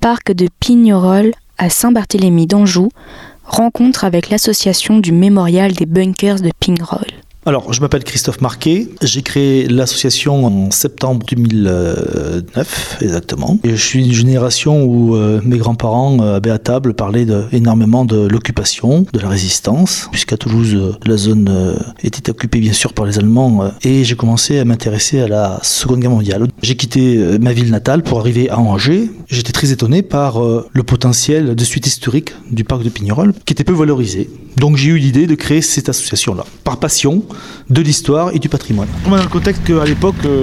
Parc 0.00 0.30
de 0.30 0.46
Pignerol 0.60 1.32
à 1.58 1.68
Saint-Barthélemy 1.68 2.46
d'Anjou, 2.46 2.90
rencontre 3.44 4.04
avec 4.04 4.30
l'association 4.30 4.98
du 4.98 5.10
mémorial 5.10 5.72
des 5.72 5.86
bunkers 5.86 6.40
de 6.40 6.52
Pignerol. 6.60 7.21
Alors, 7.44 7.72
je 7.72 7.80
m'appelle 7.80 8.04
Christophe 8.04 8.40
Marquet. 8.40 8.86
J'ai 9.02 9.22
créé 9.22 9.66
l'association 9.66 10.46
en 10.46 10.70
septembre 10.70 11.26
2009, 11.28 12.98
exactement. 13.00 13.58
Et 13.64 13.70
je 13.70 13.84
suis 13.84 14.04
d'une 14.04 14.12
génération 14.12 14.84
où 14.84 15.16
euh, 15.16 15.40
mes 15.42 15.58
grands-parents, 15.58 16.18
euh, 16.20 16.38
à 16.40 16.58
table, 16.58 16.94
parlaient 16.94 17.26
énormément 17.50 18.04
de 18.04 18.28
l'occupation, 18.28 19.06
de 19.12 19.18
la 19.18 19.28
résistance, 19.28 20.08
puisqu'à 20.12 20.36
Toulouse, 20.36 20.74
euh, 20.74 20.92
la 21.04 21.16
zone 21.16 21.48
euh, 21.50 21.74
était 22.04 22.30
occupée 22.30 22.60
bien 22.60 22.72
sûr 22.72 22.92
par 22.92 23.06
les 23.06 23.18
Allemands. 23.18 23.72
et 23.82 24.04
j'ai 24.04 24.14
commencé 24.14 24.60
à 24.60 24.64
m'intéresser 24.64 25.20
à 25.20 25.26
la 25.26 25.58
Seconde 25.64 25.98
Guerre 25.98 26.10
mondiale. 26.10 26.46
J'ai 26.62 26.76
quitté 26.76 27.18
ma 27.40 27.52
ville 27.52 27.70
natale 27.70 28.04
pour 28.04 28.20
arriver 28.20 28.50
à 28.50 28.60
Angers. 28.60 29.10
J'étais 29.28 29.52
très 29.52 29.72
étonné 29.72 30.02
par 30.02 30.40
le 30.40 30.82
potentiel 30.82 31.56
de 31.56 31.64
suite 31.64 31.86
historique 31.86 32.34
du 32.50 32.62
parc 32.62 32.84
de 32.84 32.88
Pignerol, 32.88 33.32
qui 33.44 33.52
était 33.52 33.64
peu 33.64 33.72
valorisé. 33.72 34.30
Donc 34.56 34.76
j'ai 34.76 34.90
eu 34.90 34.98
l'idée 34.98 35.26
de 35.26 35.34
créer 35.34 35.62
cette 35.62 35.88
association-là, 35.88 36.44
par 36.64 36.78
passion 36.78 37.24
de 37.70 37.80
l'histoire 37.80 38.34
et 38.34 38.38
du 38.38 38.48
patrimoine. 38.48 38.88
Dans 39.08 39.16
le 39.16 39.28
contexte 39.28 39.64
qu'à 39.64 39.84
l'époque, 39.84 40.14
euh, 40.24 40.42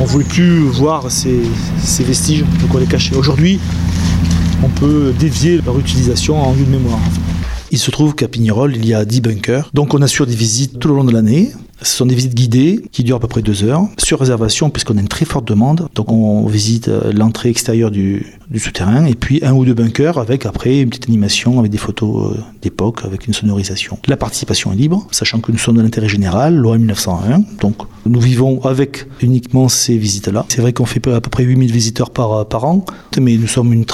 on 0.00 0.04
ne 0.04 0.08
voulait 0.08 0.24
plus 0.24 0.60
voir 0.60 1.10
ces, 1.10 1.42
vestiges, 2.02 2.44
donc 2.60 2.74
on 2.74 2.78
les 2.78 2.86
cachait. 2.86 3.14
Aujourd'hui, 3.14 3.60
on 4.62 4.68
peut 4.68 5.12
dévier 5.18 5.60
leur 5.64 5.78
utilisation 5.78 6.40
en 6.42 6.52
lieu 6.54 6.64
de 6.64 6.70
mémoire. 6.70 6.98
Il 7.72 7.78
se 7.78 7.90
trouve 7.90 8.14
qu'à 8.14 8.28
Pignerol, 8.28 8.76
il 8.76 8.86
y 8.86 8.94
a 8.94 9.04
10 9.04 9.20
bunkers, 9.20 9.70
donc 9.74 9.94
on 9.94 10.02
assure 10.02 10.26
des 10.26 10.34
visites 10.34 10.78
tout 10.78 10.90
au 10.90 10.94
long 10.94 11.04
de 11.04 11.12
l'année. 11.12 11.50
Ce 11.82 11.96
sont 11.98 12.06
des 12.06 12.14
visites 12.14 12.34
guidées 12.34 12.82
qui 12.90 13.04
durent 13.04 13.16
à 13.16 13.20
peu 13.20 13.28
près 13.28 13.42
deux 13.42 13.62
heures, 13.62 13.82
sur 13.98 14.18
réservation, 14.20 14.70
puisqu'on 14.70 14.96
a 14.96 15.00
une 15.00 15.08
très 15.08 15.26
forte 15.26 15.46
demande. 15.46 15.88
Donc 15.94 16.10
on 16.10 16.46
visite 16.46 16.88
euh, 16.88 17.12
l'entrée 17.12 17.50
extérieure 17.50 17.90
du, 17.90 18.24
souterrain, 18.56 19.04
et 19.04 19.14
puis 19.14 19.40
un 19.44 19.52
ou 19.52 19.64
deux 19.64 19.74
bunkers 19.74 20.16
avec 20.16 20.46
après 20.46 20.80
une 20.80 20.88
petite 20.88 21.08
animation 21.08 21.58
avec 21.58 21.70
des 21.70 21.78
photos 21.78 22.32
euh, 22.32 22.40
d'époque, 22.62 23.00
avec 23.04 23.26
une 23.26 23.34
sonorisation. 23.34 23.98
La 24.06 24.16
participation 24.16 24.72
est 24.72 24.76
libre, 24.76 25.06
sachant 25.10 25.40
que 25.40 25.52
nous 25.52 25.58
sommes 25.58 25.76
de 25.76 25.82
l'intérêt 25.82 26.08
général, 26.08 26.56
loi 26.56 26.78
1901, 26.78 27.42
donc 27.60 27.76
nous 28.06 28.20
vivons 28.20 28.64
avec 28.64 29.06
uniquement 29.20 29.68
ces 29.68 29.98
visites-là. 29.98 30.46
C'est 30.48 30.62
vrai 30.62 30.72
qu'on 30.72 30.86
fait 30.86 31.06
à 31.08 31.20
peu 31.20 31.30
près 31.30 31.42
8000 31.42 31.70
visiteurs 31.70 32.10
par, 32.10 32.46
par 32.46 32.64
an, 32.64 32.86
mais 33.20 33.36
nous 33.36 33.48
sommes 33.48 33.72
une 33.72 33.84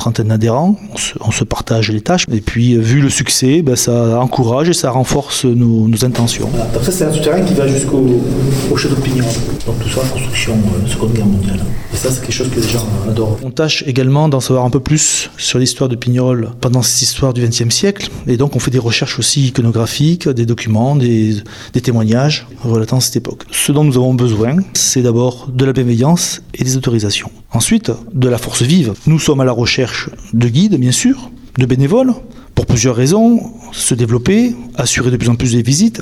trentaine 0.00 0.28
d'adhérents, 0.28 0.76
on 0.94 0.96
se, 0.96 1.12
on 1.20 1.30
se 1.30 1.44
partage 1.44 1.92
les 1.92 2.00
tâches, 2.00 2.24
et 2.32 2.40
puis 2.40 2.74
euh, 2.74 2.80
vu 2.80 3.02
le 3.02 3.10
succès, 3.10 3.60
ben, 3.60 3.76
ça 3.76 4.18
encourage 4.18 4.70
et 4.70 4.72
ça 4.72 4.90
renforce 4.90 5.44
nos, 5.44 5.86
nos 5.88 6.04
intentions. 6.06 6.48
Ça 6.82 6.90
c'est 6.90 7.04
un 7.04 7.12
souterrain 7.12 7.42
qui 7.42 7.52
va 7.52 7.68
jusqu'au 7.68 8.22
au 8.70 8.76
château 8.78 8.94
de 8.94 9.02
Pignon, 9.02 9.26
donc 9.66 9.78
tout 9.78 9.90
ça 9.90 10.00
construction 10.10 10.54
euh, 10.54 10.88
Seconde 10.88 11.12
Guerre 11.12 11.26
mondiale. 11.26 11.60
Et 11.92 11.96
ça 11.96 12.10
c'est 12.10 12.22
quelque 12.22 12.32
chose 12.32 12.48
que 12.48 12.60
les 12.60 12.68
gens 12.68 12.86
adorent. 13.06 13.38
On 13.44 13.50
tâche 13.50 13.84
également 13.86 14.30
d'en 14.30 14.40
savoir 14.40 14.64
un 14.64 14.70
peu 14.70 14.80
plus 14.80 15.30
sur 15.36 15.58
l'histoire 15.58 15.90
de 15.90 15.96
Pignerol 15.96 16.52
pendant 16.62 16.80
cette 16.80 17.02
histoire 17.02 17.34
du 17.34 17.46
XXe 17.46 17.68
siècle, 17.68 18.08
et 18.26 18.38
donc 18.38 18.56
on 18.56 18.58
fait 18.58 18.70
des 18.70 18.78
recherches 18.78 19.18
aussi 19.18 19.48
iconographiques, 19.48 20.30
des 20.30 20.46
documents, 20.46 20.96
des, 20.96 21.36
des 21.74 21.80
témoignages 21.82 22.46
relatant 22.64 23.00
cette 23.00 23.16
époque. 23.16 23.42
Ce 23.50 23.70
dont 23.70 23.84
nous 23.84 23.98
avons 23.98 24.14
besoin, 24.14 24.56
c'est 24.72 25.02
d'abord 25.02 25.48
de 25.52 25.66
la 25.66 25.74
bienveillance 25.74 26.40
et 26.54 26.64
des 26.64 26.78
autorisations. 26.78 27.30
Ensuite, 27.52 27.90
de 28.14 28.28
la 28.28 28.38
force 28.38 28.62
vive. 28.62 28.94
Nous 29.06 29.18
sommes 29.18 29.40
à 29.40 29.44
la 29.44 29.50
recherche 29.52 29.89
de 30.32 30.48
guides, 30.48 30.76
bien 30.78 30.92
sûr, 30.92 31.30
de 31.58 31.66
bénévoles, 31.66 32.12
pour 32.54 32.66
plusieurs 32.66 32.96
raisons, 32.96 33.40
se 33.72 33.94
développer, 33.94 34.54
assurer 34.76 35.10
de 35.10 35.16
plus 35.16 35.28
en 35.28 35.34
plus 35.34 35.52
des 35.52 35.62
visites, 35.62 36.00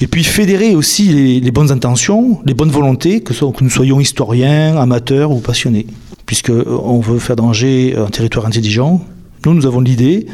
et 0.00 0.06
puis 0.06 0.24
fédérer 0.24 0.74
aussi 0.74 1.40
les, 1.40 1.50
bonnes 1.50 1.70
intentions, 1.72 2.40
les 2.44 2.54
bonnes 2.54 2.70
volontés, 2.70 3.20
que, 3.22 3.34
so- 3.34 3.50
que 3.50 3.64
nous 3.64 3.70
soyons 3.70 3.98
historiens, 4.00 4.76
amateurs 4.76 5.30
ou 5.30 5.40
passionnés. 5.40 5.86
Puisque 6.26 6.50
euh, 6.50 6.64
veut 7.00 7.18
faire 7.18 7.36
d'Angers 7.36 7.94
un 7.96 8.10
territoire 8.10 8.46
intelligent, 8.46 9.04
nous, 9.44 9.54
nous 9.54 9.66
avons 9.66 9.80
l'idée 9.80 10.26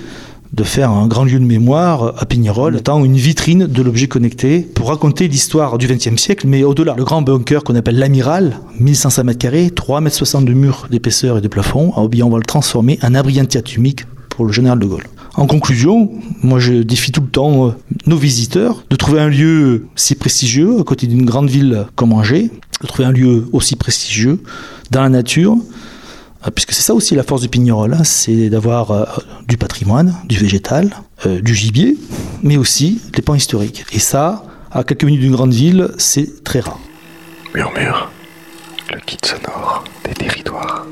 de 0.52 0.64
faire 0.64 0.90
un 0.90 1.06
grand 1.06 1.24
lieu 1.24 1.38
de 1.38 1.44
mémoire 1.44 2.14
à 2.18 2.26
Pignerol, 2.26 2.76
étant 2.76 3.04
une 3.04 3.16
vitrine 3.16 3.66
de 3.66 3.82
l'objet 3.82 4.06
connecté 4.06 4.60
pour 4.60 4.88
raconter 4.88 5.26
l'histoire 5.26 5.78
du 5.78 5.86
XXe 5.86 6.16
siècle, 6.16 6.46
mais 6.46 6.62
au-delà. 6.62 6.94
Le 6.96 7.04
grand 7.04 7.22
bunker 7.22 7.64
qu'on 7.64 7.74
appelle 7.74 7.98
l'Amiral, 7.98 8.58
1500 8.78 9.24
mètres 9.24 9.38
carrés, 9.38 9.70
3 9.70 10.00
mètres 10.02 10.16
60 10.16 10.44
de 10.44 10.52
murs 10.52 10.88
d'épaisseur 10.90 11.38
et 11.38 11.40
de 11.40 11.48
plafond, 11.48 11.92
ah, 11.96 12.06
bien 12.06 12.26
on 12.26 12.30
va 12.30 12.38
le 12.38 12.44
transformer 12.44 12.98
en 13.02 13.14
abri 13.14 13.40
anti-atomique 13.40 14.04
pour 14.28 14.44
le 14.44 14.52
général 14.52 14.78
de 14.78 14.86
Gaulle. 14.86 15.04
En 15.34 15.46
conclusion, 15.46 16.10
moi 16.42 16.58
je 16.58 16.74
défie 16.82 17.12
tout 17.12 17.22
le 17.22 17.28
temps 17.28 17.68
euh, 17.68 17.70
nos 18.06 18.16
visiteurs 18.16 18.84
de 18.90 18.96
trouver 18.96 19.20
un 19.20 19.28
lieu 19.28 19.86
si 19.96 20.14
prestigieux 20.14 20.80
à 20.80 20.84
côté 20.84 21.06
d'une 21.06 21.24
grande 21.24 21.48
ville 21.48 21.86
comme 21.96 22.12
Angers, 22.12 22.50
de 22.82 22.86
trouver 22.86 23.06
un 23.06 23.12
lieu 23.12 23.48
aussi 23.52 23.76
prestigieux 23.76 24.40
dans 24.90 25.02
la 25.02 25.08
nature, 25.08 25.56
puisque 26.50 26.72
c'est 26.72 26.82
ça 26.82 26.94
aussi 26.94 27.14
la 27.14 27.22
force 27.22 27.42
du 27.42 27.48
Pignerol, 27.48 27.94
hein, 27.94 28.04
c'est 28.04 28.50
d'avoir 28.50 28.90
euh, 28.90 29.04
du 29.46 29.56
patrimoine, 29.56 30.16
du 30.24 30.36
végétal, 30.36 30.90
euh, 31.26 31.40
du 31.40 31.54
gibier, 31.54 31.96
mais 32.42 32.56
aussi 32.56 33.00
des 33.12 33.22
pans 33.22 33.34
historiques. 33.34 33.84
Et 33.92 33.98
ça, 33.98 34.44
à 34.70 34.84
quelques 34.84 35.04
minutes 35.04 35.20
d'une 35.20 35.32
grande 35.32 35.52
ville, 35.52 35.90
c'est 35.98 36.42
très 36.44 36.60
rare. 36.60 36.78
Murmure, 37.54 38.10
le 38.90 38.98
guide 39.06 39.24
sonore 39.24 39.84
des 40.04 40.14
territoires. 40.14 40.86